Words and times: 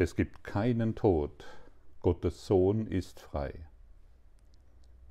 Es 0.00 0.14
gibt 0.14 0.44
keinen 0.44 0.94
Tod. 0.94 1.44
Gottes 2.02 2.46
Sohn 2.46 2.86
ist 2.86 3.18
frei. 3.18 3.52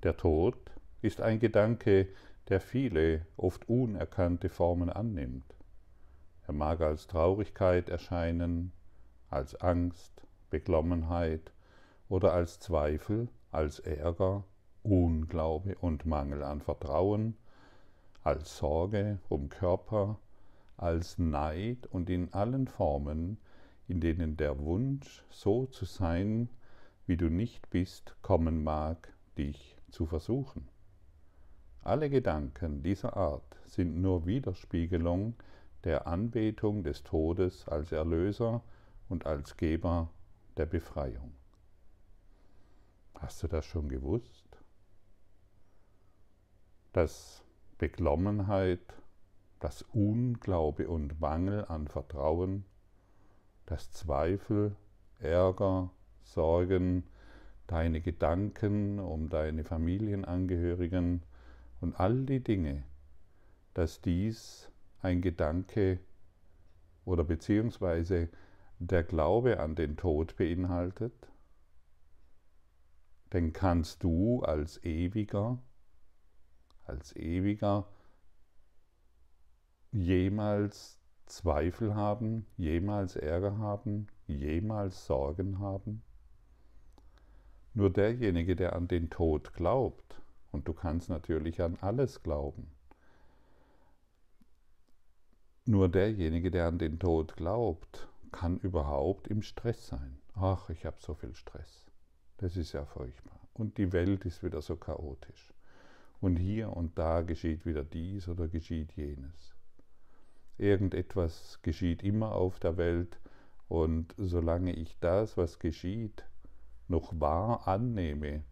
Der 0.03 0.15
Tod 0.15 0.55
ist 1.01 1.19
ein 1.19 1.41
Gedanke, 1.41 2.07
der 2.47 2.61
viele, 2.61 3.25
oft 3.35 3.67
unerkannte 3.67 4.47
Formen 4.47 4.89
annimmt. 4.89 5.43
Er 6.47 6.53
mag 6.53 6.79
als 6.79 7.05
Traurigkeit 7.07 7.89
erscheinen, 7.89 8.71
als 9.29 9.55
Angst, 9.55 10.25
Beklommenheit 10.51 11.51
oder 12.07 12.31
als 12.31 12.61
Zweifel, 12.61 13.27
als 13.51 13.79
Ärger, 13.79 14.45
Unglaube 14.83 15.75
und 15.81 16.05
Mangel 16.05 16.43
an 16.43 16.61
Vertrauen, 16.61 17.35
als 18.23 18.55
Sorge 18.55 19.19
um 19.27 19.49
Körper, 19.49 20.17
als 20.77 21.17
Neid 21.17 21.87
und 21.87 22.09
in 22.09 22.33
allen 22.33 22.69
Formen, 22.69 23.37
in 23.87 24.01
denen 24.01 24.37
der 24.37 24.59
Wunsch, 24.59 25.23
so 25.29 25.65
zu 25.65 25.85
sein, 25.85 26.49
wie 27.05 27.17
du 27.17 27.29
nicht 27.29 27.69
bist, 27.69 28.15
kommen 28.21 28.63
mag, 28.63 29.13
dich 29.37 29.77
zu 29.89 30.05
versuchen. 30.05 30.67
Alle 31.81 32.09
Gedanken 32.09 32.83
dieser 32.83 33.15
Art 33.15 33.57
sind 33.65 34.01
nur 34.01 34.25
Widerspiegelung 34.25 35.35
der 35.85 36.05
Anbetung 36.05 36.83
des 36.83 37.03
Todes 37.03 37.65
als 37.67 37.93
Erlöser 37.93 38.61
und 39.07 39.25
als 39.25 39.55
Geber 39.55 40.09
der 40.57 40.65
Befreiung. 40.65 41.33
Hast 43.15 43.41
du 43.41 43.47
das 43.47 43.65
schon 43.65 43.87
gewusst? 43.87 44.45
Dass 46.91 47.43
Beklommenheit, 47.77 48.93
dass 49.59 49.83
Unglaube 49.93 50.89
und 50.89 51.21
Mangel 51.21 51.63
an 51.65 51.87
Vertrauen 51.87 52.65
dass 53.67 53.91
Zweifel, 53.91 54.75
Ärger, 55.19 55.91
Sorgen, 56.23 57.03
deine 57.67 58.01
Gedanken 58.01 58.99
um 58.99 59.29
deine 59.29 59.63
Familienangehörigen 59.63 61.21
und 61.81 61.99
all 61.99 62.25
die 62.25 62.41
Dinge, 62.41 62.83
dass 63.73 64.01
dies 64.01 64.71
ein 65.01 65.21
Gedanke 65.21 65.99
oder 67.05 67.23
beziehungsweise 67.23 68.29
der 68.79 69.03
Glaube 69.03 69.59
an 69.59 69.75
den 69.75 69.97
Tod 69.97 70.37
beinhaltet, 70.37 71.13
denn 73.33 73.51
kannst 73.51 74.01
du 74.03 74.43
als 74.43 74.81
ewiger, 74.83 75.59
als 76.85 77.13
ewiger 77.17 77.85
jemals 79.91 80.96
Zweifel 81.27 81.95
haben, 81.95 82.45
jemals 82.57 83.15
Ärger 83.15 83.57
haben, 83.57 84.07
jemals 84.27 85.05
Sorgen 85.05 85.59
haben? 85.59 86.01
Nur 87.73 87.91
derjenige, 87.91 88.55
der 88.55 88.73
an 88.73 88.87
den 88.87 89.09
Tod 89.09 89.53
glaubt, 89.53 90.21
und 90.51 90.67
du 90.67 90.73
kannst 90.73 91.09
natürlich 91.09 91.61
an 91.61 91.77
alles 91.81 92.23
glauben, 92.23 92.71
nur 95.69 95.89
derjenige, 95.89 96.49
der 96.49 96.67
an 96.67 96.79
den 96.79 96.97
Tod 96.97 97.35
glaubt, 97.35 98.07
kann 98.31 98.57
überhaupt 98.57 99.27
im 99.27 99.41
Stress 99.41 99.87
sein. 99.87 100.17
Ach, 100.33 100.69
ich 100.69 100.85
habe 100.85 100.95
so 101.01 101.13
viel 101.13 101.35
Stress. 101.35 101.85
Das 102.37 102.55
ist 102.55 102.71
ja 102.71 102.85
furchtbar. 102.85 103.37
Und 103.53 103.77
die 103.77 103.91
Welt 103.91 104.23
ist 104.23 104.43
wieder 104.43 104.61
so 104.61 104.77
chaotisch. 104.77 105.53
Und 106.21 106.37
hier 106.37 106.71
und 106.71 106.97
da 106.97 107.21
geschieht 107.21 107.65
wieder 107.65 107.83
dies 107.83 108.29
oder 108.29 108.47
geschieht 108.47 108.93
jenes. 108.93 109.56
Irgendetwas 110.57 111.59
geschieht 111.61 112.03
immer 112.03 112.31
auf 112.31 112.59
der 112.59 112.77
Welt 112.77 113.19
und 113.67 114.15
solange 114.17 114.73
ich 114.73 114.97
das, 114.99 115.37
was 115.37 115.59
geschieht, 115.59 116.25
noch 116.87 117.19
wahr 117.19 117.67
annehme, 117.67 118.43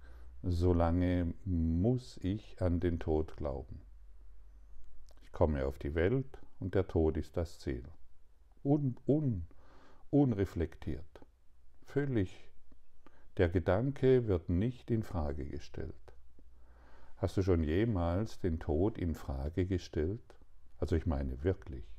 solange 0.43 1.33
muss 1.45 2.17
ich 2.21 2.61
an 2.61 2.79
den 2.79 2.99
Tod 2.99 3.35
glauben. 3.37 3.81
Ich 5.23 5.31
komme 5.31 5.65
auf 5.65 5.79
die 5.79 5.95
Welt 5.95 6.39
und 6.59 6.75
der 6.75 6.87
Tod 6.87 7.17
ist 7.17 7.37
das 7.37 7.59
Ziel. 7.59 7.83
Un, 8.63 8.95
un, 9.07 9.47
unreflektiert. 10.11 11.21
Völlig. 11.85 12.51
Der 13.37 13.49
Gedanke 13.49 14.27
wird 14.27 14.49
nicht 14.49 14.91
in 14.91 15.01
Frage 15.01 15.45
gestellt. 15.45 15.95
Hast 17.17 17.37
du 17.37 17.41
schon 17.41 17.63
jemals 17.63 18.39
den 18.39 18.59
Tod 18.59 18.97
in 18.97 19.15
Frage 19.15 19.65
gestellt? 19.65 20.35
Also 20.77 20.95
ich 20.95 21.05
meine 21.05 21.43
wirklich. 21.43 21.94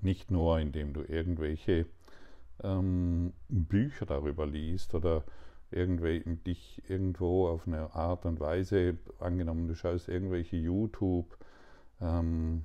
Nicht 0.00 0.30
nur, 0.30 0.60
indem 0.60 0.92
du 0.92 1.02
irgendwelche 1.02 1.86
ähm, 2.62 3.32
Bücher 3.48 4.06
darüber 4.06 4.46
liest 4.46 4.94
oder 4.94 5.24
dich 5.70 6.82
irgendwo 6.88 7.48
auf 7.48 7.66
eine 7.66 7.94
Art 7.94 8.24
und 8.24 8.40
Weise, 8.40 8.96
angenommen 9.20 9.68
du 9.68 9.74
schaust 9.74 10.08
irgendwelche 10.08 10.56
YouTube-Filme 10.56 11.36
ähm, 12.00 12.64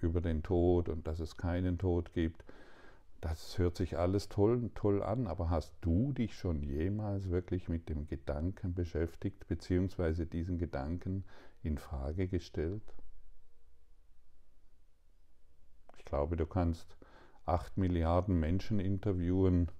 über 0.00 0.22
den 0.22 0.42
Tod 0.42 0.88
und 0.88 1.06
dass 1.06 1.20
es 1.20 1.36
keinen 1.36 1.78
Tod 1.78 2.14
gibt. 2.14 2.44
Das 3.20 3.58
hört 3.58 3.76
sich 3.76 3.98
alles 3.98 4.30
toll, 4.30 4.70
toll 4.74 5.02
an, 5.02 5.26
aber 5.26 5.50
hast 5.50 5.74
du 5.82 6.12
dich 6.12 6.34
schon 6.34 6.62
jemals 6.62 7.30
wirklich 7.30 7.68
mit 7.68 7.88
dem 7.88 8.08
Gedanken 8.08 8.74
beschäftigt, 8.74 9.46
beziehungsweise 9.46 10.26
diesen 10.26 10.58
Gedanken 10.58 11.24
in 11.62 11.78
Frage 11.78 12.26
gestellt? 12.26 12.82
Glaube, 16.12 16.36
du 16.36 16.44
kannst 16.44 16.98
acht 17.46 17.78
Milliarden 17.78 18.38
Menschen 18.38 18.78
interviewen, 18.78 19.72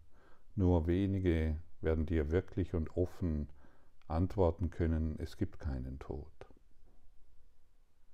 nur 0.54 0.86
wenige 0.86 1.58
werden 1.82 2.06
dir 2.06 2.30
wirklich 2.30 2.72
und 2.72 2.96
offen 2.96 3.50
antworten 4.08 4.70
können, 4.70 5.16
es 5.18 5.36
gibt 5.36 5.60
keinen 5.60 5.98
Tod. 5.98 6.32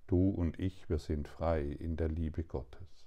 Du 0.08 0.30
und 0.30 0.58
ich, 0.58 0.90
wir 0.90 0.98
sind 0.98 1.28
frei 1.28 1.62
in 1.62 1.96
der 1.96 2.08
Liebe 2.08 2.42
Gottes. 2.42 3.06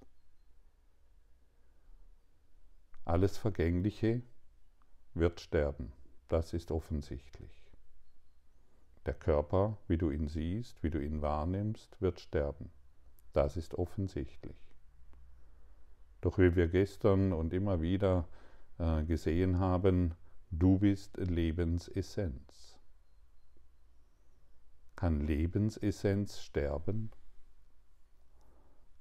Alles 3.04 3.38
Vergängliche 3.38 4.22
wird 5.14 5.42
sterben, 5.42 5.92
das 6.30 6.54
ist 6.54 6.72
offensichtlich. 6.72 7.70
Der 9.06 9.16
Körper, 9.16 9.78
wie 9.90 9.98
du 9.98 10.10
ihn 10.10 10.30
siehst, 10.30 10.82
wie 10.84 10.90
du 10.90 11.04
ihn 11.04 11.22
wahrnimmst, 11.22 12.00
wird 12.00 12.22
sterben, 12.22 12.72
das 13.34 13.58
ist 13.58 13.76
offensichtlich. 13.76 14.71
Doch 16.22 16.38
wie 16.38 16.56
wir 16.56 16.68
gestern 16.68 17.34
und 17.34 17.54
immer 17.54 17.82
wieder 17.82 18.28
äh, 18.78 19.04
gesehen 19.04 19.60
haben, 19.60 20.14
du 20.52 20.78
bist 20.80 21.18
Lebensessenz. 21.18 22.80
Kann 24.96 25.20
Lebensessenz 25.20 26.42
sterben? 26.42 27.10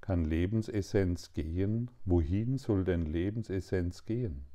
Kann 0.00 0.24
Lebensessenz 0.24 1.34
gehen? 1.34 1.90
Wohin 2.06 2.56
soll 2.56 2.84
denn 2.84 3.04
Lebensessenz 3.04 4.06
gehen? 4.06 4.46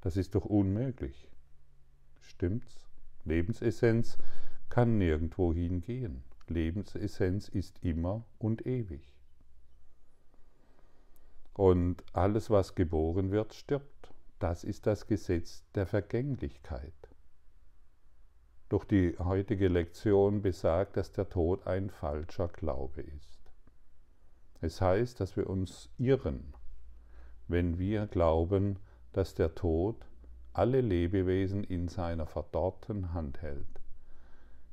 Das 0.00 0.16
ist 0.16 0.36
doch 0.36 0.44
unmöglich. 0.44 1.28
Stimmt's? 2.20 2.86
Lebensessenz 3.24 4.16
kann 4.68 4.98
nirgendwo 4.98 5.52
hingehen. 5.52 6.22
Lebensessenz 6.46 7.48
ist 7.48 7.82
immer 7.82 8.24
und 8.38 8.64
ewig. 8.64 9.15
Und 11.56 12.04
alles, 12.12 12.50
was 12.50 12.74
geboren 12.74 13.30
wird, 13.30 13.54
stirbt. 13.54 14.12
Das 14.38 14.62
ist 14.62 14.86
das 14.86 15.06
Gesetz 15.06 15.64
der 15.74 15.86
Vergänglichkeit. 15.86 16.92
Doch 18.68 18.84
die 18.84 19.16
heutige 19.18 19.68
Lektion 19.68 20.42
besagt, 20.42 20.98
dass 20.98 21.12
der 21.12 21.30
Tod 21.30 21.66
ein 21.66 21.88
falscher 21.88 22.48
Glaube 22.48 23.00
ist. 23.00 23.40
Es 24.60 24.82
heißt, 24.82 25.18
dass 25.18 25.38
wir 25.38 25.48
uns 25.48 25.88
irren, 25.96 26.52
wenn 27.48 27.78
wir 27.78 28.06
glauben, 28.06 28.78
dass 29.14 29.34
der 29.34 29.54
Tod 29.54 29.96
alle 30.52 30.82
Lebewesen 30.82 31.64
in 31.64 31.88
seiner 31.88 32.26
verdorrten 32.26 33.14
Hand 33.14 33.40
hält. 33.40 33.80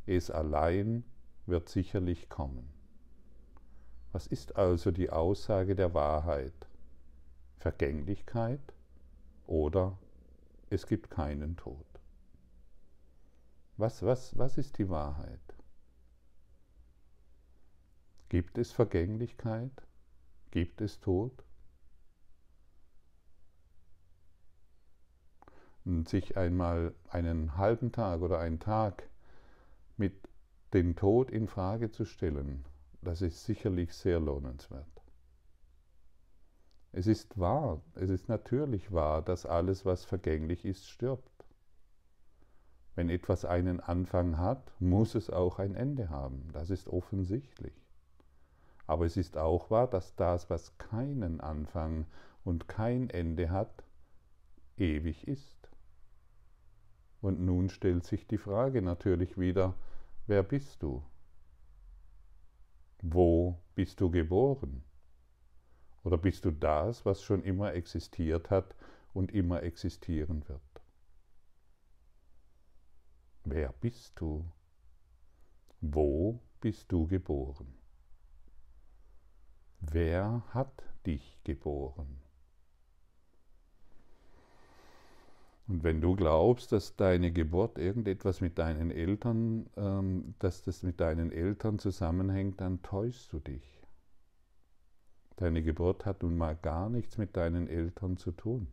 Es 0.05 0.29
allein 0.29 1.05
wird 1.45 1.69
sicherlich 1.69 2.27
kommen. 2.27 2.67
Was 4.11 4.27
ist 4.27 4.57
also 4.57 4.91
die 4.91 5.11
Aussage 5.11 5.75
der 5.75 5.93
Wahrheit? 5.93 6.67
Vergänglichkeit 7.57 8.73
oder 9.47 9.97
es 10.69 10.87
gibt 10.87 11.09
keinen 11.09 11.55
Tod. 11.57 11.85
Was, 13.77 14.03
was, 14.03 14.37
was 14.37 14.57
ist 14.57 14.77
die 14.77 14.89
Wahrheit? 14.89 15.39
Gibt 18.29 18.57
es 18.57 18.71
Vergänglichkeit? 18.71 19.71
Gibt 20.51 20.81
es 20.81 20.99
Tod? 20.99 21.43
Und 25.85 26.07
sich 26.07 26.37
einmal 26.37 26.93
einen 27.09 27.57
halben 27.57 27.91
Tag 27.91 28.21
oder 28.21 28.39
einen 28.39 28.59
Tag 28.59 29.09
mit 29.97 30.15
dem 30.73 30.95
Tod 30.95 31.29
in 31.29 31.47
Frage 31.47 31.91
zu 31.91 32.05
stellen, 32.05 32.65
das 33.01 33.21
ist 33.21 33.43
sicherlich 33.43 33.93
sehr 33.93 34.19
lohnenswert. 34.19 34.92
Es 36.95 37.07
ist 37.07 37.39
wahr, 37.39 37.81
es 37.95 38.11
ist 38.11 38.29
natürlich 38.29 38.91
wahr, 38.91 39.23
dass 39.23 39.47
alles, 39.47 39.83
was 39.83 40.05
vergänglich 40.05 40.63
ist, 40.63 40.87
stirbt. 40.87 41.45
Wenn 42.93 43.09
etwas 43.09 43.45
einen 43.45 43.79
Anfang 43.79 44.37
hat, 44.37 44.71
muss 44.79 45.15
es 45.15 45.31
auch 45.31 45.57
ein 45.57 45.73
Ende 45.73 46.11
haben. 46.11 46.49
Das 46.53 46.69
ist 46.69 46.87
offensichtlich. 46.87 47.73
Aber 48.85 49.05
es 49.07 49.17
ist 49.17 49.37
auch 49.37 49.71
wahr, 49.71 49.89
dass 49.89 50.15
das, 50.15 50.51
was 50.51 50.77
keinen 50.77 51.41
Anfang 51.41 52.05
und 52.43 52.67
kein 52.67 53.09
Ende 53.09 53.49
hat, 53.49 53.83
ewig 54.77 55.27
ist. 55.27 55.69
Und 57.21 57.39
nun 57.39 57.69
stellt 57.69 58.05
sich 58.05 58.27
die 58.27 58.37
Frage 58.37 58.83
natürlich 58.83 59.39
wieder, 59.39 59.73
wer 60.27 60.43
bist 60.43 60.83
du? 60.83 61.01
Wo 63.01 63.57
bist 63.73 63.99
du 63.99 64.11
geboren? 64.11 64.83
Oder 66.03 66.17
bist 66.17 66.45
du 66.45 66.51
das, 66.51 67.05
was 67.05 67.23
schon 67.23 67.43
immer 67.43 67.73
existiert 67.73 68.49
hat 68.49 68.75
und 69.13 69.31
immer 69.33 69.63
existieren 69.63 70.47
wird? 70.47 70.61
Wer 73.45 73.73
bist 73.73 74.19
du? 74.19 74.45
Wo 75.81 76.39
bist 76.61 76.91
du 76.91 77.07
geboren? 77.07 77.67
Wer 79.79 80.43
hat 80.53 80.83
dich 81.05 81.39
geboren? 81.43 82.21
Und 85.67 85.83
wenn 85.83 86.01
du 86.01 86.15
glaubst, 86.15 86.71
dass 86.71 86.95
deine 86.95 87.31
Geburt 87.31 87.77
irgendetwas 87.77 88.41
mit 88.41 88.59
deinen 88.59 88.91
Eltern, 88.91 89.69
ähm, 89.77 90.35
dass 90.39 90.61
das 90.61 90.83
mit 90.83 90.99
deinen 90.99 91.31
Eltern 91.31 91.79
zusammenhängt, 91.79 92.59
dann 92.59 92.81
täuschst 92.81 93.31
du 93.31 93.39
dich. 93.39 93.72
Deine 95.37 95.63
Geburt 95.63 96.05
hat 96.05 96.21
nun 96.21 96.37
mal 96.37 96.55
gar 96.55 96.89
nichts 96.89 97.17
mit 97.17 97.35
deinen 97.35 97.67
Eltern 97.67 98.17
zu 98.17 98.31
tun. 98.31 98.67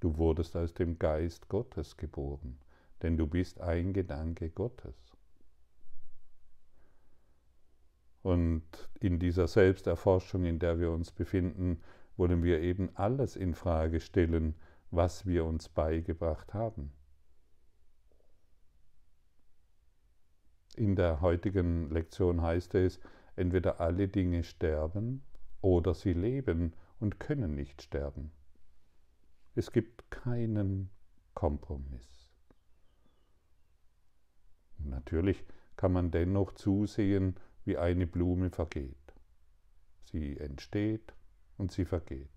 Du 0.00 0.16
wurdest 0.16 0.56
aus 0.56 0.74
dem 0.74 0.98
Geist 0.98 1.48
Gottes 1.48 1.96
geboren, 1.96 2.58
denn 3.02 3.16
du 3.16 3.26
bist 3.26 3.60
ein 3.60 3.92
Gedanke 3.92 4.50
Gottes. 4.50 4.96
Und 8.22 8.62
in 9.00 9.18
dieser 9.18 9.48
Selbsterforschung, 9.48 10.44
in 10.44 10.58
der 10.58 10.78
wir 10.78 10.90
uns 10.90 11.10
befinden, 11.10 11.80
wollen 12.16 12.42
wir 12.42 12.60
eben 12.60 12.90
alles 12.94 13.36
in 13.36 13.54
Frage 13.54 14.00
stellen, 14.00 14.54
was 14.90 15.24
wir 15.24 15.44
uns 15.44 15.68
beigebracht 15.68 16.52
haben. 16.52 16.92
In 20.76 20.96
der 20.96 21.20
heutigen 21.20 21.90
Lektion 21.90 22.42
heißt 22.42 22.74
es, 22.74 23.00
entweder 23.40 23.80
alle 23.80 24.06
Dinge 24.06 24.44
sterben 24.44 25.22
oder 25.62 25.94
sie 25.94 26.12
leben 26.12 26.74
und 27.00 27.18
können 27.18 27.54
nicht 27.54 27.80
sterben. 27.82 28.30
Es 29.54 29.72
gibt 29.72 30.10
keinen 30.10 30.90
Kompromiss. 31.34 32.30
Natürlich 34.78 35.42
kann 35.76 35.92
man 35.92 36.10
dennoch 36.10 36.52
zusehen, 36.52 37.36
wie 37.64 37.78
eine 37.78 38.06
Blume 38.06 38.50
vergeht. 38.50 38.96
Sie 40.04 40.36
entsteht 40.36 41.14
und 41.56 41.72
sie 41.72 41.84
vergeht. 41.86 42.28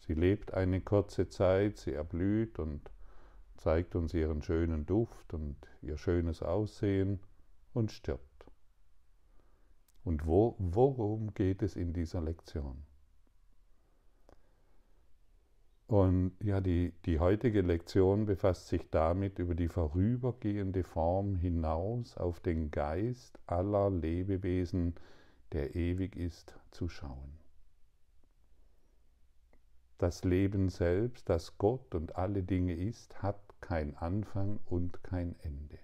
Sie 0.00 0.14
lebt 0.14 0.54
eine 0.54 0.80
kurze 0.80 1.28
Zeit, 1.28 1.78
sie 1.78 1.92
erblüht 1.92 2.58
und 2.58 2.90
zeigt 3.56 3.94
uns 3.94 4.14
ihren 4.14 4.42
schönen 4.42 4.84
Duft 4.86 5.32
und 5.32 5.56
ihr 5.82 5.96
schönes 5.96 6.42
Aussehen 6.42 7.20
und 7.72 7.92
stirbt. 7.92 8.25
Und 10.06 10.26
wo, 10.26 10.54
worum 10.58 11.34
geht 11.34 11.62
es 11.62 11.76
in 11.76 11.92
dieser 11.92 12.22
Lektion? 12.22 12.82
Und 15.86 16.32
ja, 16.40 16.60
die, 16.60 16.94
die 17.04 17.20
heutige 17.20 17.60
Lektion 17.60 18.24
befasst 18.24 18.68
sich 18.68 18.88
damit, 18.90 19.38
über 19.38 19.54
die 19.54 19.68
vorübergehende 19.68 20.82
Form 20.82 21.36
hinaus 21.36 22.16
auf 22.16 22.40
den 22.40 22.70
Geist 22.70 23.38
aller 23.46 23.90
Lebewesen, 23.90 24.94
der 25.52 25.76
ewig 25.76 26.16
ist, 26.16 26.58
zu 26.70 26.88
schauen 26.88 27.36
das 29.98 30.24
Leben 30.24 30.68
selbst, 30.68 31.28
das 31.28 31.56
Gott 31.58 31.94
und 31.94 32.16
alle 32.16 32.42
Dinge 32.42 32.74
ist, 32.74 33.22
hat 33.22 33.40
kein 33.60 33.96
Anfang 33.96 34.60
und 34.66 35.02
kein 35.02 35.34
Ende. 35.40 35.78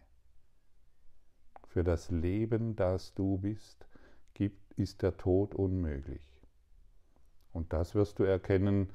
Für 1.68 1.82
das 1.82 2.10
Leben, 2.10 2.76
das 2.76 3.14
du 3.14 3.38
bist, 3.38 3.86
gibt, 4.34 4.72
ist 4.74 5.02
der 5.02 5.16
Tod 5.16 5.54
unmöglich. 5.54 6.22
Und 7.52 7.72
das 7.72 7.94
wirst 7.94 8.18
du 8.18 8.24
erkennen, 8.24 8.90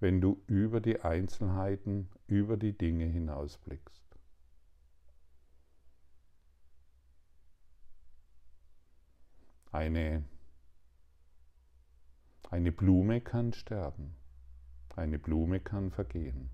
wenn 0.00 0.20
du 0.20 0.42
über 0.46 0.80
die 0.80 1.00
Einzelheiten, 1.00 2.08
über 2.26 2.56
die 2.56 2.76
Dinge 2.76 3.06
hinausblickst. 3.06 4.04
Eine, 9.72 10.24
eine 12.50 12.70
Blume 12.70 13.20
kann 13.20 13.52
sterben. 13.52 14.14
Eine 14.94 15.18
Blume 15.18 15.58
kann 15.58 15.90
vergehen. 15.90 16.50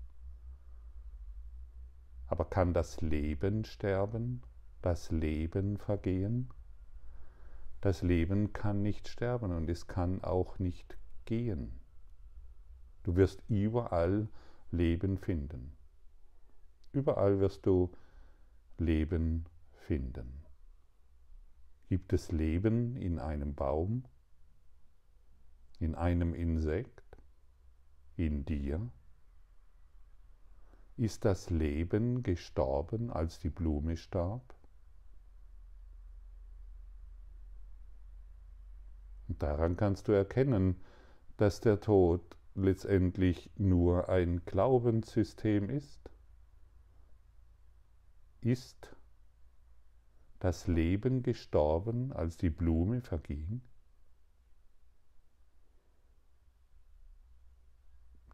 Aber 2.25 2.45
kann 2.45 2.73
das 2.73 3.01
Leben 3.01 3.65
sterben? 3.65 4.41
Das 4.81 5.11
Leben 5.11 5.77
vergehen? 5.77 6.49
Das 7.81 8.01
Leben 8.01 8.53
kann 8.53 8.81
nicht 8.81 9.07
sterben 9.07 9.51
und 9.51 9.69
es 9.69 9.87
kann 9.87 10.23
auch 10.23 10.59
nicht 10.59 10.97
gehen. 11.25 11.79
Du 13.03 13.15
wirst 13.15 13.43
überall 13.47 14.27
Leben 14.71 15.17
finden. 15.17 15.75
Überall 16.93 17.39
wirst 17.39 17.65
du 17.65 17.91
Leben 18.77 19.45
finden. 19.73 20.45
Gibt 21.89 22.13
es 22.13 22.31
Leben 22.31 22.95
in 22.95 23.19
einem 23.19 23.55
Baum, 23.55 24.05
in 25.79 25.95
einem 25.95 26.33
Insekt? 26.33 27.01
in 28.21 28.45
dir? 28.45 28.91
Ist 30.97 31.25
das 31.25 31.49
Leben 31.49 32.21
gestorben, 32.23 33.09
als 33.09 33.39
die 33.39 33.49
Blume 33.49 33.97
starb? 33.97 34.53
Und 39.31 39.41
daran 39.41 39.77
kannst 39.77 40.09
du 40.09 40.11
erkennen, 40.11 40.75
dass 41.37 41.61
der 41.61 41.79
Tod 41.79 42.21
letztendlich 42.53 43.49
nur 43.55 44.09
ein 44.09 44.43
Glaubenssystem 44.45 45.69
ist. 45.69 46.01
Ist 48.41 48.93
das 50.39 50.67
Leben 50.67 51.23
gestorben, 51.23 52.11
als 52.11 52.35
die 52.35 52.49
Blume 52.49 52.99
verging? 52.99 53.61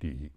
die 0.01 0.31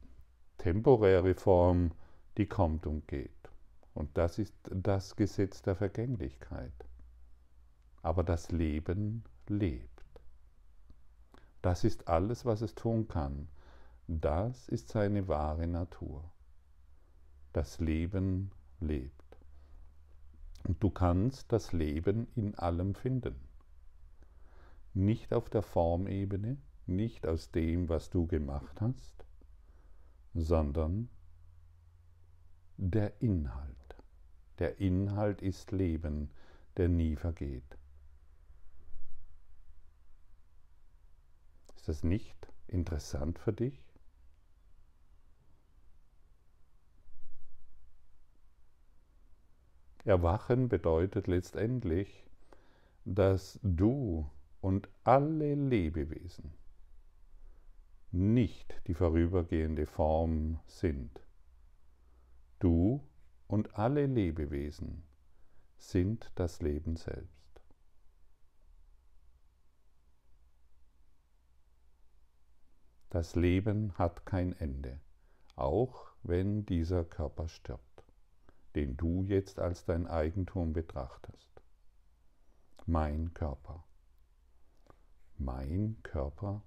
temporäre 0.59 1.35
Form, 1.35 1.93
die 2.37 2.47
kommt 2.47 2.87
und 2.87 3.09
geht. 3.09 3.51
Und 3.95 4.19
das 4.19 4.39
ist 4.39 4.55
das 4.71 5.17
Gesetz 5.17 5.63
der 5.63 5.75
Vergänglichkeit. 5.75 6.87
Aber 8.03 8.25
das 8.25 8.51
Leben 8.51 9.25
lebt. 9.49 10.00
Das 11.63 11.85
ist 11.85 12.09
alles, 12.09 12.45
was 12.45 12.63
es 12.63 12.75
tun 12.75 13.09
kann. 13.09 13.49
Das 14.07 14.69
ist 14.69 14.89
seine 14.89 15.29
wahre 15.29 15.67
Natur. 15.67 16.31
Das 17.53 17.81
Leben 17.81 18.51
lebt. 18.81 19.15
Und 20.67 20.83
du 20.83 20.91
kannst 20.91 21.53
das 21.53 21.73
Leben 21.73 22.27
in 22.35 22.55
allem 22.55 22.95
finden. 22.95 23.35
Nicht 24.95 25.33
auf 25.33 25.49
der 25.49 25.63
Formebene, 25.63 26.57
nicht 26.87 27.27
aus 27.27 27.51
dem, 27.51 27.89
was 27.89 28.11
du 28.11 28.27
gemacht 28.27 28.81
hast, 28.81 29.25
sondern 30.35 31.09
der 32.77 33.21
Inhalt. 33.21 33.77
Der 34.59 34.81
Inhalt 34.81 35.43
ist 35.43 35.71
Leben, 35.71 36.31
der 36.77 36.89
nie 36.89 37.17
vergeht. 37.17 37.79
Das 41.91 42.05
nicht 42.05 42.47
interessant 42.69 43.41
für 43.41 43.53
dich? 43.53 43.83
Erwachen 50.05 50.69
bedeutet 50.69 51.27
letztendlich, 51.27 52.25
dass 53.05 53.59
du 53.65 54.31
und 54.61 54.89
alle 55.03 55.57
Lebewesen 55.57 56.55
nicht 58.13 58.81
die 58.87 58.95
vorübergehende 58.95 59.85
Form 59.87 60.61
sind. 60.67 61.21
Du 62.61 63.05
und 63.49 63.75
alle 63.77 64.07
Lebewesen 64.07 65.03
sind 65.77 66.31
das 66.37 66.63
Leben 66.63 66.95
selbst. 66.95 67.40
Das 73.11 73.35
Leben 73.35 73.99
hat 73.99 74.25
kein 74.25 74.53
Ende, 74.53 75.01
auch 75.57 76.13
wenn 76.23 76.65
dieser 76.65 77.05
Körper 77.05 77.49
stirbt, 77.49 78.05
den 78.77 78.97
du 78.97 79.25
jetzt 79.25 79.59
als 79.59 79.85
dein 79.85 80.07
Eigentum 80.07 80.73
betrachtest. 80.73 81.61
Mein 82.87 83.35
Körper. 83.35 83.85
Mein 85.39 85.97
Körper? 86.05 86.63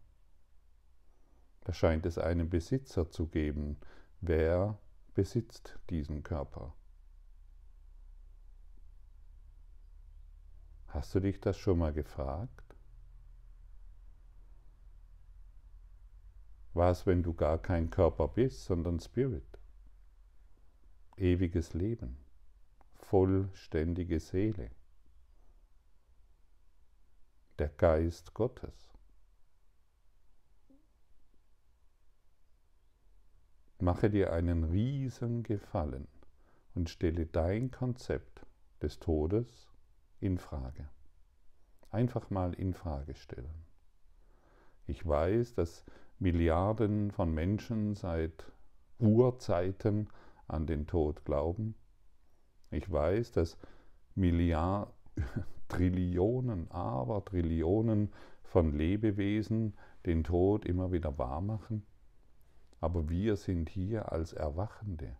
Da 1.62 1.72
scheint 1.72 2.06
es 2.06 2.18
einen 2.18 2.50
Besitzer 2.50 3.10
zu 3.10 3.28
geben. 3.28 3.78
Wer 4.20 4.78
besitzt 5.14 5.80
diesen 5.90 6.24
Körper? 6.24 6.76
Hast 10.88 11.16
du 11.16 11.22
dich 11.22 11.40
das 11.40 11.58
schon 11.58 11.80
mal 11.80 11.94
gefragt? 11.94 12.63
Was, 16.74 17.06
wenn 17.06 17.22
du 17.22 17.34
gar 17.34 17.60
kein 17.60 17.90
Körper 17.90 18.28
bist, 18.28 18.66
sondern 18.66 19.00
Spirit? 19.00 19.44
Ewiges 21.18 21.74
Leben, 21.76 22.18
vollständige 22.96 24.20
Seele, 24.20 24.72
der 27.60 27.70
Geist 27.70 28.34
Gottes. 28.34 28.92
Mache 33.78 34.10
dir 34.10 34.34
einen 34.34 34.64
riesen 34.64 35.44
Gefallen 35.44 36.08
und 36.74 36.90
stelle 36.90 37.28
dein 37.28 37.70
Konzept 37.70 38.48
des 38.82 38.98
Todes 38.98 39.70
in 40.20 40.40
Frage. 40.40 40.90
Einfach 41.92 42.32
mal 42.32 42.54
in 42.54 42.74
Frage 42.74 43.14
stellen. 43.14 43.66
Ich 44.88 45.06
weiß, 45.08 45.54
dass 45.54 45.86
Milliarden 46.24 47.12
von 47.12 47.34
Menschen 47.34 47.96
seit 47.96 48.50
Urzeiten 48.98 50.08
an 50.48 50.66
den 50.66 50.88
Tod 50.88 51.26
glauben. 51.26 51.76
Ich 52.72 52.90
weiß, 52.90 53.34
dass 53.34 53.58
Milliarden, 54.16 54.94
Trillionen, 55.68 56.72
aber 56.72 57.26
Trillionen 57.26 58.10
von 58.42 58.72
Lebewesen 58.72 59.74
den 60.06 60.24
Tod 60.24 60.66
immer 60.66 60.94
wieder 60.94 61.18
wahrmachen. 61.18 61.86
Aber 62.80 63.10
wir 63.10 63.36
sind 63.36 63.68
hier 63.68 64.14
als 64.14 64.32
Erwachende. 64.32 65.18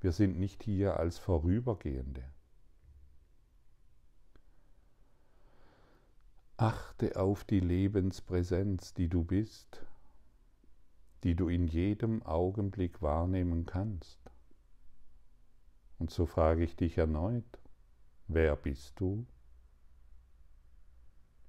Wir 0.00 0.12
sind 0.12 0.38
nicht 0.38 0.62
hier 0.62 0.98
als 0.98 1.18
Vorübergehende. 1.18 2.24
Achte 6.62 7.16
auf 7.16 7.42
die 7.42 7.58
Lebenspräsenz, 7.58 8.94
die 8.94 9.08
du 9.08 9.24
bist, 9.24 9.84
die 11.24 11.34
du 11.34 11.48
in 11.48 11.66
jedem 11.66 12.22
Augenblick 12.22 13.02
wahrnehmen 13.02 13.66
kannst. 13.66 14.20
Und 15.98 16.12
so 16.12 16.24
frage 16.24 16.62
ich 16.62 16.76
dich 16.76 16.98
erneut, 16.98 17.58
wer 18.28 18.54
bist 18.54 19.00
du? 19.00 19.26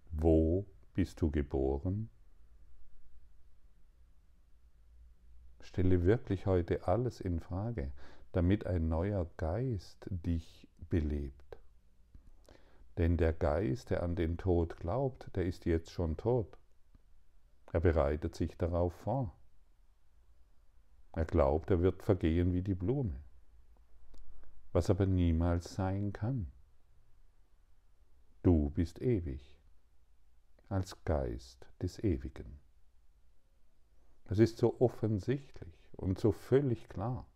Wo 0.10 0.66
bist 0.96 1.22
du 1.22 1.30
geboren? 1.30 2.10
Stelle 5.62 6.06
wirklich 6.06 6.48
heute 6.48 6.88
alles 6.88 7.22
in 7.22 7.40
Frage, 7.40 7.92
damit 8.32 8.66
ein 8.66 8.90
neuer 8.90 9.30
Geist 9.38 10.08
dich 10.10 10.68
belebt. 10.90 11.43
Denn 12.98 13.18
der 13.18 13.34
Geist, 13.34 13.90
der 13.90 14.04
an 14.04 14.16
den 14.16 14.38
Tod 14.38 14.78
glaubt, 14.78 15.36
der 15.36 15.46
ist 15.46 15.66
jetzt 15.66 15.92
schon 15.92 16.16
tot. 16.18 16.58
Er 17.72 17.80
bereitet 17.80 18.36
sich 18.36 18.56
darauf 18.58 18.94
vor. 18.94 19.36
Er 21.14 21.26
glaubt, 21.26 21.72
er 21.72 21.82
wird 21.82 22.04
vergehen 22.04 22.54
wie 22.54 22.62
die 22.62 22.76
Blume, 22.76 23.16
was 24.72 24.90
aber 24.90 25.06
niemals 25.06 25.74
sein 25.74 26.14
kann. 26.14 26.52
Du 28.44 28.72
bist 28.72 29.02
ewig, 29.02 29.58
als 30.70 31.04
Geist 31.06 31.68
des 31.82 32.04
Ewigen. 32.04 32.60
Das 34.26 34.40
ist 34.40 34.58
so 34.58 34.80
offensichtlich 34.80 35.76
und 35.94 36.20
so 36.20 36.32
völlig 36.32 36.90
klar. 36.90 37.28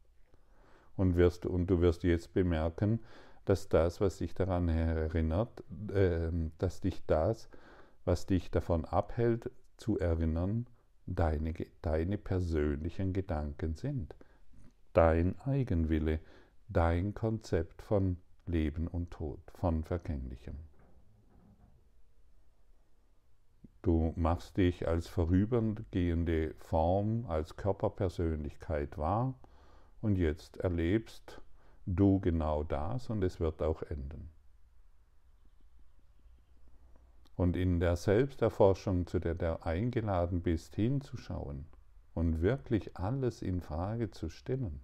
Und, 0.96 1.16
wirst, 1.16 1.46
und 1.46 1.68
du 1.68 1.80
wirst 1.82 2.04
jetzt 2.04 2.34
bemerken, 2.34 3.00
dass 3.48 3.70
das, 3.70 4.02
was 4.02 4.18
dich 4.18 4.34
daran 4.34 4.68
erinnert, 4.68 5.64
äh, 5.94 6.30
dass 6.58 6.82
dich 6.82 7.06
das, 7.06 7.50
was 8.04 8.26
dich 8.26 8.52
davon 8.52 8.84
abhält, 8.84 9.50
zu 9.78 9.98
erinnern, 9.98 10.68
deine, 11.06 11.54
deine 11.82 12.18
persönlichen 12.18 13.14
Gedanken 13.14 13.76
sind. 13.76 14.16
Dein 14.92 15.40
Eigenwille, 15.42 16.20
dein 16.68 17.14
Konzept 17.14 17.82
von 17.82 18.18
Leben 18.46 18.88
und 18.88 19.12
Tod, 19.12 19.40
von 19.54 19.84
Vergänglichem. 19.84 20.56
Du 23.82 24.12
machst 24.18 24.58
dich 24.58 24.88
als 24.88 25.08
vorübergehende 25.08 26.54
Form, 26.56 27.26
als 27.28 27.56
Körperpersönlichkeit 27.56 28.98
wahr 28.98 29.36
und 30.02 30.18
jetzt 30.18 30.58
erlebst 30.58 31.42
du 31.88 32.20
genau 32.20 32.64
das 32.64 33.10
und 33.10 33.24
es 33.24 33.40
wird 33.40 33.62
auch 33.64 33.82
enden. 33.82 34.30
Und 37.36 37.56
in 37.56 37.80
der 37.80 37.96
Selbsterforschung, 37.96 39.08
zu 39.08 39.20
der 39.20 39.36
du 39.36 39.64
eingeladen 39.66 40.42
bist, 40.42 40.76
hinzuschauen 40.76 41.66
und 42.14 42.42
wirklich 42.42 42.98
alles 42.98 43.42
in 43.42 43.62
Frage 43.62 44.12
zu 44.12 44.30
stellen, 44.30 44.82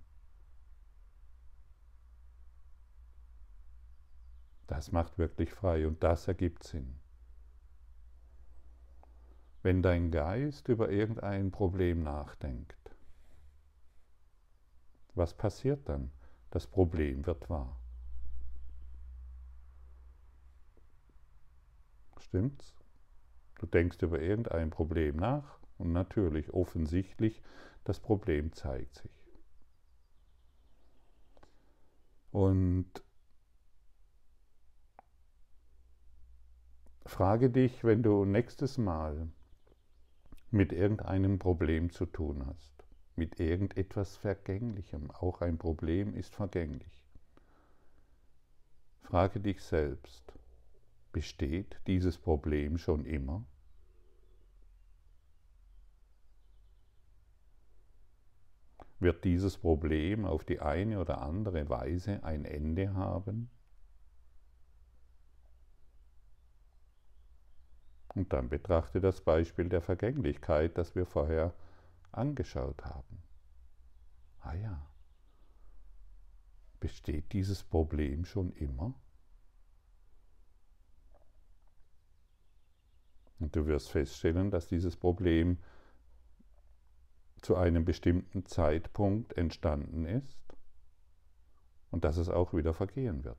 das 4.67 4.91
macht 4.91 5.17
wirklich 5.17 5.51
frei 5.51 5.85
und 5.87 6.03
das 6.03 6.27
ergibt 6.27 6.63
Sinn. 6.63 6.95
Wenn 9.61 9.81
dein 9.81 10.11
Geist 10.11 10.67
über 10.67 10.89
irgendein 10.89 11.51
Problem 11.51 12.03
nachdenkt, 12.03 12.95
was 15.15 15.33
passiert 15.33 15.87
dann? 15.89 16.11
Das 16.53 16.67
Problem 16.67 17.25
wird 17.25 17.49
wahr. 17.49 17.79
Stimmt's? 22.19 22.75
Du 23.57 23.65
denkst 23.65 23.97
über 24.03 24.21
irgendein 24.21 24.69
Problem 24.69 25.15
nach 25.15 25.57
und 25.79 25.93
natürlich, 25.93 26.53
offensichtlich, 26.53 27.41
das 27.85 27.99
Problem 27.99 28.53
zeigt 28.53 28.93
sich. 28.97 29.11
Und 32.29 33.01
frage 37.07 37.49
dich, 37.49 37.83
wenn 37.83 38.03
du 38.03 38.25
nächstes 38.25 38.77
Mal 38.77 39.27
mit 40.51 40.71
irgendeinem 40.71 41.39
Problem 41.39 41.89
zu 41.89 42.05
tun 42.05 42.45
hast, 42.45 42.72
mit 43.15 43.39
irgendetwas 43.39 44.17
Vergänglichem. 44.17 45.11
Auch 45.11 45.41
ein 45.41 45.57
Problem 45.57 46.15
ist 46.15 46.35
vergänglich. 46.35 47.03
Frage 49.01 49.39
dich 49.39 49.61
selbst, 49.61 50.33
besteht 51.11 51.77
dieses 51.87 52.17
Problem 52.17 52.77
schon 52.77 53.05
immer? 53.05 53.45
Wird 58.99 59.23
dieses 59.25 59.57
Problem 59.57 60.25
auf 60.25 60.45
die 60.45 60.61
eine 60.61 60.99
oder 60.99 61.21
andere 61.21 61.69
Weise 61.69 62.23
ein 62.23 62.45
Ende 62.45 62.93
haben? 62.93 63.49
Und 68.15 68.31
dann 68.31 68.47
betrachte 68.47 69.01
das 69.01 69.21
Beispiel 69.21 69.69
der 69.69 69.81
Vergänglichkeit, 69.81 70.77
das 70.77 70.95
wir 70.95 71.05
vorher 71.05 71.53
angeschaut 72.13 72.85
haben. 72.85 73.23
Ah 74.41 74.55
ja, 74.55 74.85
besteht 76.79 77.31
dieses 77.33 77.63
Problem 77.63 78.25
schon 78.25 78.51
immer? 78.51 78.93
Und 83.39 83.55
du 83.55 83.65
wirst 83.65 83.91
feststellen, 83.91 84.51
dass 84.51 84.67
dieses 84.67 84.95
Problem 84.95 85.57
zu 87.41 87.55
einem 87.57 87.83
bestimmten 87.83 88.45
Zeitpunkt 88.45 89.37
entstanden 89.37 90.05
ist 90.05 90.39
und 91.91 92.05
dass 92.05 92.17
es 92.17 92.29
auch 92.29 92.53
wieder 92.53 92.73
vergehen 92.73 93.23
wird. 93.23 93.37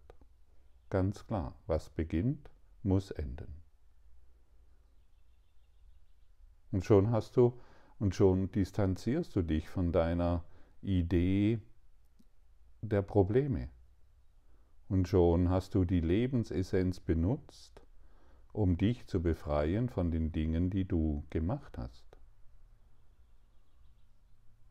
Ganz 0.91 1.27
klar, 1.27 1.59
was 1.67 1.91
beginnt, 1.91 2.51
muss 2.83 3.11
enden. 3.11 3.63
Und 6.71 6.85
schon 6.85 7.11
hast 7.11 7.37
du 7.37 7.59
und 8.05 8.15
schon 8.15 8.53
distanzierst 8.53 9.35
du 9.35 9.41
dich 9.41 9.71
von 9.71 9.91
deiner 9.91 10.45
Idee 10.83 11.59
der 12.83 13.01
Probleme. 13.01 13.71
Und 14.91 15.09
schon 15.09 15.49
hast 15.49 15.75
du 15.75 15.87
die 15.87 16.03
Lebensessenz 16.03 17.01
benutzt, 17.01 17.81
um 18.53 18.77
dich 18.77 19.07
zu 19.07 19.23
befreien 19.23 19.89
von 19.89 20.11
den 20.11 20.33
Dingen, 20.33 20.69
die 20.69 20.85
du 20.85 21.25
gemacht 21.31 21.79
hast. 21.79 22.05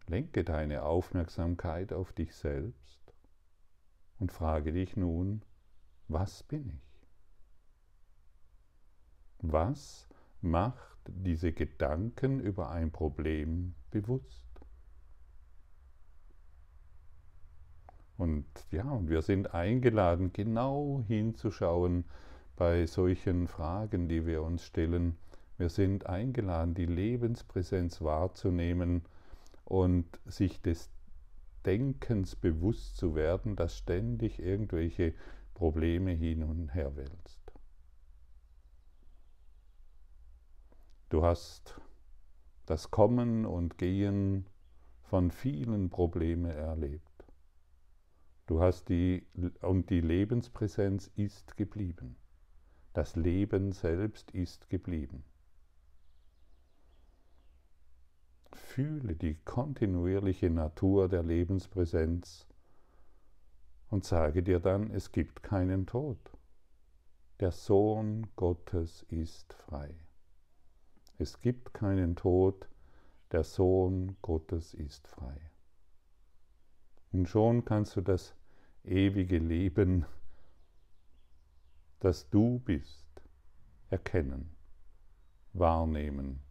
Lenke 0.05 0.43
deine 0.43 0.83
Aufmerksamkeit 0.83 1.91
auf 1.91 2.13
dich 2.13 2.35
selbst 2.35 3.01
und 4.19 4.31
frage 4.31 4.73
dich 4.73 4.95
nun, 4.95 5.41
was 6.07 6.43
bin 6.43 6.69
ich? 6.69 7.07
Was 9.39 10.07
macht 10.39 10.92
diese 11.07 11.51
Gedanken 11.51 12.39
über 12.39 12.69
ein 12.69 12.91
Problem 12.91 13.73
bewusst? 13.91 14.45
Und 18.17 18.45
ja, 18.71 18.89
und 18.89 19.09
wir 19.09 19.21
sind 19.21 19.53
eingeladen, 19.53 20.31
genau 20.33 21.03
hinzuschauen 21.07 22.05
bei 22.55 22.85
solchen 22.85 23.47
Fragen, 23.47 24.07
die 24.07 24.25
wir 24.25 24.43
uns 24.43 24.63
stellen. 24.63 25.17
Wir 25.57 25.69
sind 25.69 26.05
eingeladen, 26.05 26.73
die 26.73 26.85
Lebenspräsenz 26.85 28.01
wahrzunehmen 28.01 29.03
und 29.65 30.05
sich 30.25 30.61
des 30.61 30.89
Denkens 31.65 32.35
bewusst 32.35 32.97
zu 32.97 33.15
werden, 33.15 33.55
dass 33.55 33.77
ständig 33.77 34.39
irgendwelche 34.39 35.13
Probleme 35.53 36.11
hin 36.11 36.43
und 36.43 36.73
her 36.73 36.95
wälzt. 36.95 37.42
Du 41.13 41.23
hast 41.23 41.79
das 42.65 42.89
Kommen 42.89 43.45
und 43.45 43.77
Gehen 43.77 44.47
von 45.03 45.29
vielen 45.29 45.91
Problemen 45.91 46.49
erlebt. 46.49 47.27
Du 48.47 48.61
hast 48.61 48.89
die, 48.89 49.27
und 49.61 49.91
die 49.91 50.01
Lebenspräsenz 50.01 51.11
ist 51.15 51.55
geblieben. 51.55 52.15
Das 52.93 53.15
Leben 53.15 53.73
selbst 53.73 54.31
ist 54.31 54.71
geblieben. 54.71 55.23
Fühle 58.51 59.15
die 59.15 59.35
kontinuierliche 59.35 60.49
Natur 60.49 61.09
der 61.09 61.21
Lebenspräsenz 61.21 62.47
und 63.91 64.03
sage 64.03 64.41
dir 64.41 64.59
dann, 64.59 64.89
es 64.89 65.11
gibt 65.11 65.43
keinen 65.43 65.85
Tod. 65.85 66.17
Der 67.39 67.51
Sohn 67.51 68.25
Gottes 68.35 69.05
ist 69.09 69.53
frei. 69.53 69.95
Es 71.23 71.39
gibt 71.39 71.73
keinen 71.73 72.17
Tod, 72.17 72.67
der 73.31 73.45
Sohn 73.45 74.17
Gottes 74.21 74.73
ist 74.73 75.07
frei. 75.07 75.39
Und 77.13 77.29
schon 77.29 77.63
kannst 77.63 77.95
du 77.95 78.01
das 78.01 78.35
ewige 78.83 79.37
Leben, 79.37 80.05
das 82.01 82.29
du 82.29 82.59
bist, 82.59 83.05
erkennen, 83.89 84.53
wahrnehmen, 85.53 86.41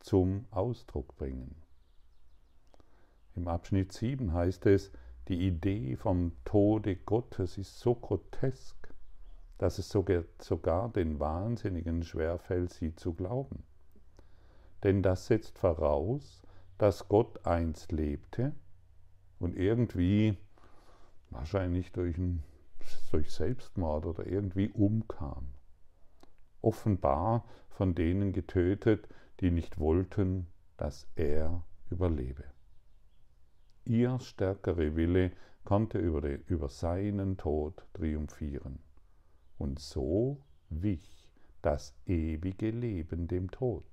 zum 0.00 0.44
Ausdruck 0.50 1.16
bringen. 1.16 1.56
Im 3.34 3.48
Abschnitt 3.48 3.92
7 3.94 4.34
heißt 4.34 4.66
es, 4.66 4.92
die 5.28 5.46
Idee 5.46 5.96
vom 5.96 6.32
Tode 6.44 6.96
Gottes 6.96 7.56
ist 7.56 7.80
so 7.80 7.94
grotesk, 7.94 8.92
dass 9.56 9.78
es 9.78 9.88
sogar 9.88 10.90
den 10.90 11.18
Wahnsinnigen 11.18 12.02
schwerfällt, 12.02 12.74
sie 12.74 12.94
zu 12.94 13.14
glauben. 13.14 13.64
Denn 14.82 15.02
das 15.02 15.26
setzt 15.26 15.58
voraus, 15.58 16.42
dass 16.78 17.08
Gott 17.08 17.46
einst 17.46 17.92
lebte 17.92 18.52
und 19.38 19.56
irgendwie 19.56 20.36
wahrscheinlich 21.30 21.92
durch, 21.92 22.16
ein, 22.18 22.42
durch 23.10 23.30
Selbstmord 23.30 24.06
oder 24.06 24.26
irgendwie 24.26 24.70
umkam. 24.70 25.48
Offenbar 26.60 27.44
von 27.70 27.94
denen 27.94 28.32
getötet, 28.32 29.08
die 29.40 29.50
nicht 29.50 29.78
wollten, 29.78 30.46
dass 30.76 31.06
er 31.14 31.64
überlebe. 31.90 32.44
Ihr 33.84 34.18
stärkere 34.20 34.96
Wille 34.96 35.32
konnte 35.64 35.98
über, 35.98 36.20
den, 36.20 36.42
über 36.46 36.68
seinen 36.68 37.36
Tod 37.36 37.86
triumphieren. 37.94 38.78
Und 39.58 39.78
so 39.78 40.42
wich 40.70 41.28
das 41.62 41.94
ewige 42.06 42.70
Leben 42.70 43.28
dem 43.28 43.50
Tod. 43.50 43.84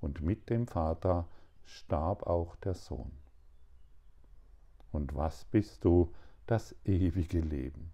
Und 0.00 0.22
mit 0.22 0.48
dem 0.50 0.66
Vater 0.66 1.26
starb 1.64 2.24
auch 2.24 2.56
der 2.56 2.74
Sohn. 2.74 3.12
Und 4.92 5.14
was 5.14 5.44
bist 5.44 5.84
du? 5.84 6.12
Das 6.46 6.74
ewige 6.84 7.40
Leben. 7.40 7.92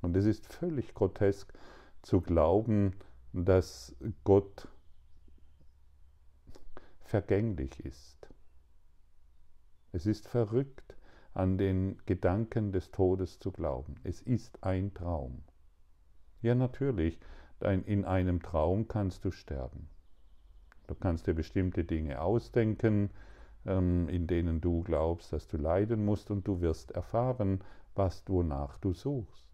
Und 0.00 0.16
es 0.16 0.24
ist 0.24 0.46
völlig 0.46 0.94
grotesk 0.94 1.52
zu 2.00 2.22
glauben, 2.22 2.96
dass 3.32 3.94
Gott 4.24 4.66
vergänglich 7.02 7.84
ist. 7.84 8.28
Es 9.92 10.06
ist 10.06 10.26
verrückt, 10.26 10.96
an 11.34 11.58
den 11.58 12.00
Gedanken 12.06 12.72
des 12.72 12.90
Todes 12.90 13.38
zu 13.38 13.52
glauben. 13.52 13.96
Es 14.04 14.22
ist 14.22 14.64
ein 14.64 14.94
Traum. 14.94 15.42
Ja, 16.42 16.54
natürlich, 16.54 17.20
in 17.60 18.04
einem 18.04 18.42
Traum 18.42 18.88
kannst 18.88 19.24
du 19.24 19.30
sterben. 19.30 19.88
Du 20.90 20.96
kannst 20.96 21.28
dir 21.28 21.34
bestimmte 21.34 21.84
Dinge 21.84 22.20
ausdenken, 22.20 23.10
ähm, 23.64 24.08
in 24.08 24.26
denen 24.26 24.60
du 24.60 24.82
glaubst, 24.82 25.32
dass 25.32 25.46
du 25.46 25.56
leiden 25.56 26.04
musst 26.04 26.32
und 26.32 26.48
du 26.48 26.60
wirst 26.60 26.90
erfahren, 26.90 27.60
was 27.94 28.24
wonach 28.26 28.76
du 28.78 28.92
suchst. 28.92 29.48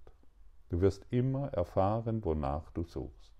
Du 0.71 0.81
wirst 0.81 1.05
immer 1.11 1.49
erfahren, 1.49 2.25
wonach 2.25 2.71
du 2.71 2.85
suchst. 2.85 3.35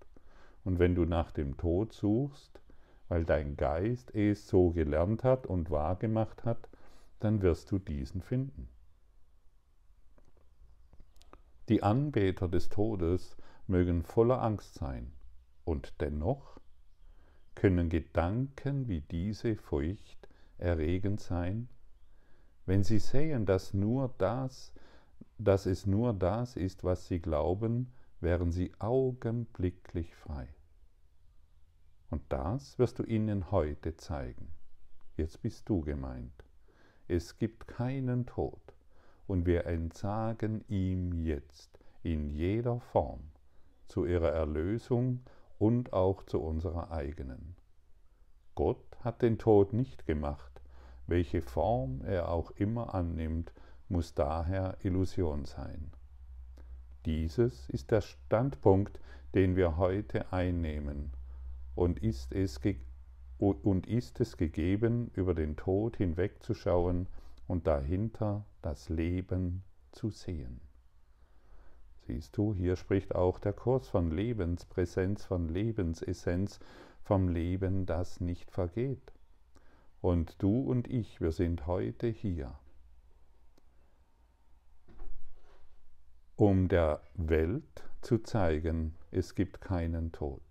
Und 0.63 0.77
wenn 0.77 0.93
du 0.93 1.05
nach 1.05 1.31
dem 1.31 1.57
Tod 1.57 1.91
suchst, 1.91 2.61
weil 3.07 3.25
dein 3.25 3.57
Geist 3.57 4.13
es 4.13 4.47
so 4.47 4.69
gelernt 4.69 5.23
hat 5.23 5.47
und 5.47 5.71
wahrgemacht 5.71 6.45
hat, 6.45 6.69
dann 7.19 7.41
wirst 7.41 7.71
du 7.71 7.79
diesen 7.79 8.21
finden. 8.21 8.69
Die 11.67 11.81
Anbeter 11.81 12.47
des 12.47 12.69
Todes 12.69 13.35
mögen 13.65 14.03
voller 14.03 14.39
Angst 14.43 14.75
sein, 14.75 15.11
und 15.65 15.99
dennoch 15.99 16.56
können 17.57 17.89
Gedanken 17.89 18.87
wie 18.87 19.01
diese 19.01 19.55
feucht 19.55 20.29
erregend 20.59 21.19
sein, 21.19 21.67
wenn 22.67 22.83
sie 22.83 22.99
sehen, 22.99 23.47
dass 23.47 23.73
nur 23.73 24.13
das, 24.19 24.71
dass 25.39 25.65
es 25.65 25.87
nur 25.87 26.13
das 26.13 26.55
ist, 26.55 26.83
was 26.83 27.07
sie 27.07 27.19
glauben, 27.19 27.91
wären 28.21 28.51
sie 28.51 28.71
augenblicklich 28.77 30.13
frei. 30.13 30.47
Und 32.11 32.21
das 32.29 32.77
wirst 32.77 32.99
du 32.99 33.03
ihnen 33.03 33.49
heute 33.49 33.95
zeigen. 33.95 34.49
Jetzt 35.15 35.41
bist 35.41 35.67
du 35.67 35.81
gemeint. 35.81 36.43
Es 37.07 37.39
gibt 37.39 37.67
keinen 37.67 38.27
Tod 38.27 38.61
und 39.25 39.47
wir 39.47 39.65
entsagen 39.65 40.63
ihm 40.67 41.11
jetzt 41.11 41.79
in 42.03 42.29
jeder 42.29 42.79
Form 42.79 43.21
zu 43.87 44.05
ihrer 44.05 44.31
Erlösung 44.31 45.21
und 45.59 45.93
auch 45.93 46.23
zu 46.23 46.41
unserer 46.41 46.91
eigenen. 46.91 47.55
Gott 48.55 48.97
hat 49.01 49.21
den 49.21 49.37
Tod 49.37 49.73
nicht 49.73 50.05
gemacht. 50.05 50.61
Welche 51.05 51.41
Form 51.41 52.01
er 52.01 52.29
auch 52.29 52.51
immer 52.51 52.93
annimmt, 52.93 53.53
muss 53.87 54.13
daher 54.13 54.77
Illusion 54.83 55.45
sein. 55.45 55.91
Dieses 57.05 57.69
ist 57.69 57.91
der 57.91 58.01
Standpunkt, 58.01 58.99
den 59.33 59.55
wir 59.55 59.77
heute 59.77 60.33
einnehmen, 60.33 61.11
und 61.75 61.99
ist 61.99 62.33
es, 62.33 62.59
und 63.37 63.87
ist 63.87 64.19
es 64.19 64.35
gegeben, 64.35 65.11
über 65.13 65.33
den 65.33 65.55
Tod 65.55 65.95
hinwegzuschauen 65.97 67.07
und 67.47 67.67
dahinter 67.67 68.45
das 68.61 68.89
Leben 68.89 69.63
zu 69.91 70.09
sehen. 70.09 70.59
Siehst 72.07 72.37
du, 72.37 72.53
hier 72.53 72.77
spricht 72.77 73.15
auch 73.15 73.37
der 73.37 73.51
Kurs 73.51 73.89
von 73.89 74.11
Lebenspräsenz, 74.11 75.25
von 75.25 75.49
Lebensessenz, 75.49 76.61
vom 77.03 77.27
Leben, 77.27 77.85
das 77.85 78.21
nicht 78.21 78.49
vergeht. 78.49 79.11
Und 79.99 80.41
du 80.41 80.61
und 80.61 80.87
ich, 80.87 81.19
wir 81.19 81.33
sind 81.33 81.67
heute 81.67 82.07
hier, 82.07 82.57
um 86.37 86.69
der 86.69 87.01
Welt 87.15 87.83
zu 88.01 88.19
zeigen, 88.19 88.95
es 89.11 89.35
gibt 89.35 89.59
keinen 89.59 90.13
Tod. 90.13 90.41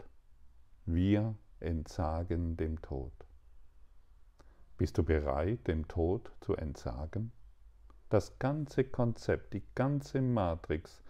Wir 0.84 1.36
entsagen 1.60 2.58
dem 2.58 2.82
Tod. 2.82 3.14
Bist 4.76 4.98
du 4.98 5.02
bereit, 5.02 5.66
dem 5.66 5.88
Tod 5.88 6.30
zu 6.42 6.54
entsagen? 6.54 7.32
Das 8.10 8.38
ganze 8.38 8.84
Konzept, 8.84 9.54
die 9.54 9.62
ganze 9.74 10.20
Matrix 10.20 11.02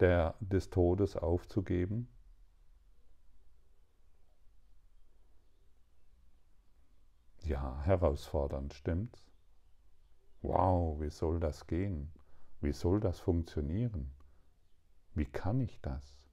der, 0.00 0.34
des 0.40 0.70
Todes 0.70 1.16
aufzugeben? 1.16 2.08
Ja, 7.42 7.82
herausfordernd, 7.82 8.72
stimmt's? 8.72 9.30
Wow, 10.40 11.00
wie 11.00 11.10
soll 11.10 11.40
das 11.40 11.66
gehen? 11.66 12.10
Wie 12.60 12.72
soll 12.72 13.00
das 13.00 13.20
funktionieren? 13.20 14.10
Wie 15.14 15.26
kann 15.26 15.60
ich 15.60 15.80
das? 15.80 16.28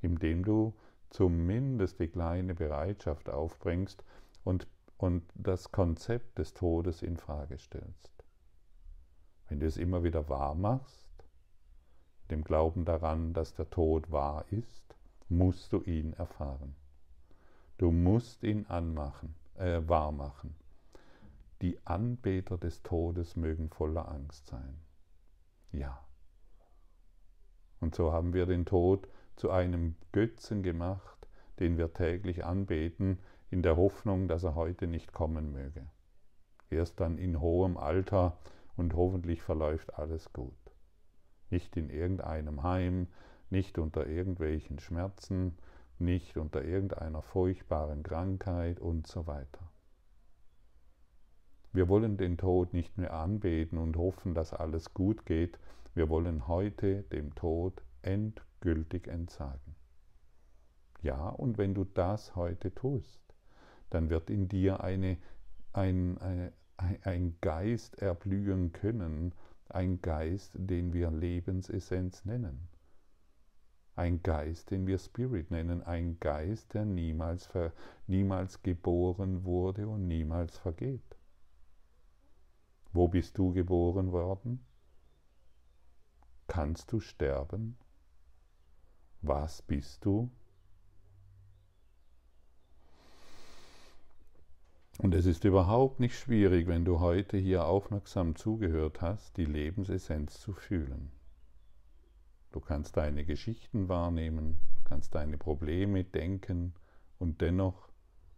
Indem 0.00 0.44
du 0.44 0.76
zumindest 1.10 2.00
die 2.00 2.08
kleine 2.08 2.54
Bereitschaft 2.54 3.28
aufbringst 3.28 4.04
und, 4.44 4.66
und 4.96 5.24
das 5.34 5.72
Konzept 5.72 6.38
des 6.38 6.54
Todes 6.54 7.02
in 7.02 7.16
Frage 7.16 7.58
stellst. 7.58 8.24
Wenn 9.48 9.60
du 9.60 9.66
es 9.66 9.76
immer 9.76 10.04
wieder 10.04 10.28
wahr 10.28 10.54
machst, 10.54 11.09
dem 12.30 12.44
Glauben 12.44 12.84
daran, 12.84 13.32
dass 13.32 13.54
der 13.54 13.68
Tod 13.70 14.10
wahr 14.10 14.44
ist, 14.50 14.96
musst 15.28 15.72
du 15.72 15.82
ihn 15.82 16.12
erfahren. 16.14 16.74
Du 17.78 17.90
musst 17.90 18.42
ihn 18.42 18.66
anmachen, 18.66 19.34
äh, 19.56 19.80
wahr 19.86 20.12
machen. 20.12 20.54
Die 21.62 21.78
Anbeter 21.86 22.58
des 22.58 22.82
Todes 22.82 23.36
mögen 23.36 23.70
voller 23.70 24.08
Angst 24.08 24.46
sein. 24.46 24.78
Ja. 25.72 25.98
Und 27.80 27.94
so 27.94 28.12
haben 28.12 28.32
wir 28.32 28.46
den 28.46 28.66
Tod 28.66 29.08
zu 29.36 29.50
einem 29.50 29.96
Götzen 30.12 30.62
gemacht, 30.62 31.28
den 31.58 31.78
wir 31.78 31.92
täglich 31.92 32.44
anbeten, 32.44 33.18
in 33.50 33.62
der 33.62 33.76
Hoffnung, 33.76 34.28
dass 34.28 34.44
er 34.44 34.54
heute 34.54 34.86
nicht 34.86 35.12
kommen 35.12 35.52
möge. 35.52 35.86
Erst 36.70 37.00
dann 37.00 37.18
in 37.18 37.40
hohem 37.40 37.76
Alter 37.76 38.38
und 38.76 38.94
hoffentlich 38.94 39.42
verläuft 39.42 39.94
alles 39.94 40.32
gut. 40.32 40.59
Nicht 41.50 41.76
in 41.76 41.90
irgendeinem 41.90 42.62
Heim, 42.62 43.08
nicht 43.50 43.78
unter 43.78 44.06
irgendwelchen 44.06 44.78
Schmerzen, 44.78 45.58
nicht 45.98 46.36
unter 46.36 46.64
irgendeiner 46.64 47.22
furchtbaren 47.22 48.02
Krankheit 48.02 48.80
und 48.80 49.06
so 49.06 49.26
weiter. 49.26 49.70
Wir 51.72 51.88
wollen 51.88 52.16
den 52.16 52.36
Tod 52.36 52.72
nicht 52.72 52.98
mehr 52.98 53.12
anbeten 53.12 53.78
und 53.78 53.96
hoffen, 53.96 54.34
dass 54.34 54.52
alles 54.52 54.92
gut 54.92 55.24
geht. 55.24 55.58
Wir 55.94 56.08
wollen 56.08 56.48
heute 56.48 57.02
dem 57.04 57.34
Tod 57.34 57.82
endgültig 58.02 59.06
entsagen. 59.06 59.76
Ja, 61.02 61.28
und 61.28 61.58
wenn 61.58 61.74
du 61.74 61.84
das 61.84 62.34
heute 62.34 62.74
tust, 62.74 63.20
dann 63.88 64.10
wird 64.10 64.30
in 64.30 64.48
dir 64.48 64.82
eine, 64.82 65.16
ein, 65.72 66.18
ein, 66.18 66.52
ein 67.02 67.36
Geist 67.40 68.00
erblühen 68.00 68.72
können, 68.72 69.32
ein 69.74 70.00
Geist, 70.02 70.52
den 70.54 70.92
wir 70.92 71.10
Lebensessenz 71.10 72.24
nennen. 72.24 72.68
Ein 73.96 74.22
Geist, 74.22 74.70
den 74.70 74.86
wir 74.86 74.98
Spirit 74.98 75.50
nennen, 75.50 75.82
ein 75.82 76.18
Geist, 76.20 76.74
der 76.74 76.84
niemals, 76.84 77.50
niemals 78.06 78.62
geboren 78.62 79.44
wurde 79.44 79.88
und 79.88 80.06
niemals 80.06 80.56
vergeht. 80.58 81.18
Wo 82.92 83.08
bist 83.08 83.36
du 83.38 83.52
geboren 83.52 84.10
worden? 84.10 84.64
Kannst 86.46 86.90
du 86.92 87.00
sterben? 87.00 87.76
Was 89.22 89.62
bist 89.62 90.04
du? 90.04 90.30
Und 95.02 95.14
es 95.14 95.24
ist 95.24 95.44
überhaupt 95.44 95.98
nicht 95.98 96.14
schwierig, 96.14 96.66
wenn 96.66 96.84
du 96.84 97.00
heute 97.00 97.38
hier 97.38 97.64
aufmerksam 97.64 98.36
zugehört 98.36 99.00
hast, 99.00 99.38
die 99.38 99.46
Lebensessenz 99.46 100.38
zu 100.38 100.52
fühlen. 100.52 101.10
Du 102.52 102.60
kannst 102.60 102.98
deine 102.98 103.24
Geschichten 103.24 103.88
wahrnehmen, 103.88 104.60
kannst 104.84 105.14
deine 105.14 105.38
Probleme 105.38 106.04
denken 106.04 106.74
und 107.18 107.40
dennoch, 107.40 107.88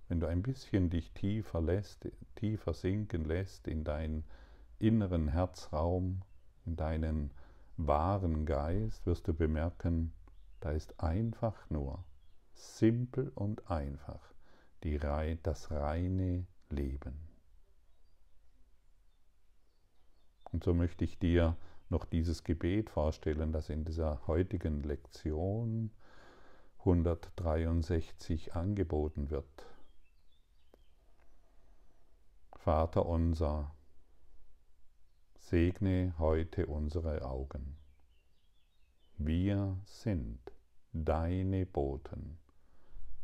wenn 0.06 0.20
du 0.20 0.28
ein 0.28 0.42
bisschen 0.42 0.88
dich 0.88 1.10
tiefer 1.10 1.60
lässt, 1.60 2.08
tiefer 2.36 2.74
sinken 2.74 3.24
lässt 3.24 3.66
in 3.66 3.82
dein 3.82 4.22
inneren 4.78 5.26
Herzraum, 5.26 6.22
in 6.64 6.76
deinen 6.76 7.32
wahren 7.76 8.46
Geist, 8.46 9.04
wirst 9.04 9.26
du 9.26 9.34
bemerken, 9.34 10.12
da 10.60 10.70
ist 10.70 11.00
einfach 11.00 11.68
nur, 11.70 12.04
simpel 12.54 13.32
und 13.34 13.68
einfach, 13.68 14.20
die, 14.84 15.00
das 15.42 15.72
reine 15.72 16.46
Leben. 16.72 17.28
Und 20.50 20.64
so 20.64 20.74
möchte 20.74 21.04
ich 21.04 21.18
dir 21.18 21.56
noch 21.88 22.04
dieses 22.04 22.42
Gebet 22.42 22.90
vorstellen, 22.90 23.52
das 23.52 23.68
in 23.68 23.84
dieser 23.84 24.26
heutigen 24.26 24.82
Lektion 24.82 25.92
163 26.78 28.54
angeboten 28.54 29.30
wird. 29.30 29.66
Vater 32.56 33.06
unser, 33.06 33.74
segne 35.38 36.14
heute 36.18 36.66
unsere 36.66 37.24
Augen. 37.24 37.76
Wir 39.16 39.78
sind 39.84 40.40
deine 40.92 41.66
Boten 41.66 42.38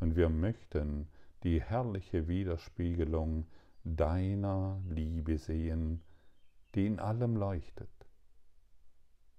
und 0.00 0.16
wir 0.16 0.28
möchten 0.28 1.08
die 1.42 1.60
herrliche 1.62 2.28
Widerspiegelung 2.28 3.46
deiner 3.84 4.82
Liebe 4.88 5.38
sehen, 5.38 6.02
die 6.74 6.86
in 6.86 6.98
allem 6.98 7.36
leuchtet. 7.36 7.88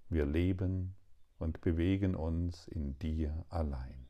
Wir 0.08 0.26
leben 0.26 0.94
und 1.38 1.60
bewegen 1.60 2.14
uns 2.14 2.66
in 2.68 2.98
dir 2.98 3.44
allein. 3.48 4.06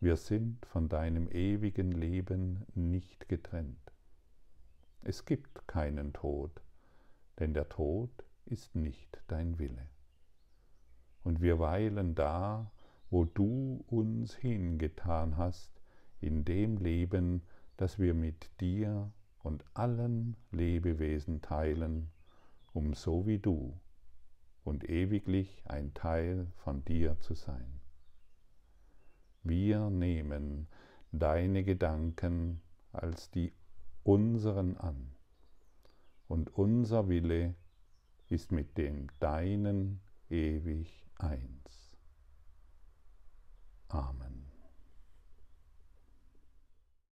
Wir 0.00 0.16
sind 0.16 0.64
von 0.66 0.88
deinem 0.88 1.28
ewigen 1.30 1.92
Leben 1.92 2.64
nicht 2.74 3.28
getrennt. 3.28 3.92
Es 5.02 5.24
gibt 5.24 5.66
keinen 5.66 6.12
Tod, 6.12 6.62
denn 7.38 7.54
der 7.54 7.68
Tod 7.68 8.10
ist 8.46 8.74
nicht 8.74 9.22
dein 9.26 9.58
Wille. 9.58 9.88
Und 11.22 11.40
wir 11.40 11.58
weilen 11.58 12.14
da, 12.14 12.70
wo 13.10 13.24
du 13.24 13.84
uns 13.88 14.34
hingetan 14.34 15.36
hast, 15.36 15.73
in 16.24 16.44
dem 16.44 16.78
Leben, 16.78 17.42
das 17.76 17.98
wir 17.98 18.14
mit 18.14 18.50
dir 18.60 19.12
und 19.42 19.64
allen 19.74 20.36
Lebewesen 20.50 21.42
teilen, 21.42 22.10
um 22.72 22.94
so 22.94 23.26
wie 23.26 23.38
du 23.38 23.78
und 24.64 24.88
ewiglich 24.88 25.62
ein 25.66 25.92
Teil 25.92 26.46
von 26.56 26.84
dir 26.84 27.20
zu 27.20 27.34
sein. 27.34 27.80
Wir 29.42 29.90
nehmen 29.90 30.66
deine 31.12 31.62
Gedanken 31.62 32.62
als 32.92 33.30
die 33.30 33.52
unseren 34.02 34.78
an 34.78 35.14
und 36.26 36.56
unser 36.56 37.08
Wille 37.08 37.54
ist 38.28 38.50
mit 38.50 38.78
dem 38.78 39.08
Deinen 39.20 40.00
ewig 40.30 41.06
eins. 41.18 41.92
Amen. 43.88 44.43